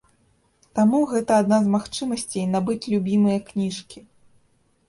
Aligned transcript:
Таму 0.77 1.01
гэта 1.11 1.31
адна 1.41 1.59
з 1.67 1.73
магчымасцей 1.75 2.47
набыць 2.57 2.81
любімыя 2.95 3.39
кніжкі. 3.51 3.99